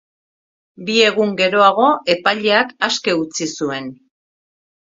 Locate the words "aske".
2.89-3.17